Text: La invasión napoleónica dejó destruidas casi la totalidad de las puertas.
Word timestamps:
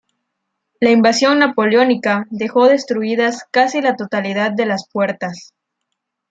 La 0.79 0.89
invasión 0.89 1.37
napoleónica 1.37 2.25
dejó 2.31 2.67
destruidas 2.67 3.43
casi 3.51 3.81
la 3.83 3.95
totalidad 3.95 4.51
de 4.51 4.65
las 4.65 4.89
puertas. 4.91 5.53